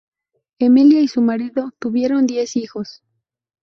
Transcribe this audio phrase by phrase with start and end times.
[0.57, 3.03] Emilia y su marido tuvieron diez hijos.